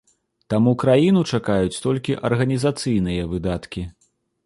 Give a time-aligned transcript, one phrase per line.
[0.53, 3.89] Таму краіну чакаюць толькі арганізацыйныя выдаткі.